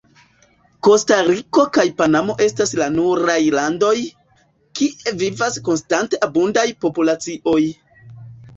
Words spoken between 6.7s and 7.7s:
populacioj.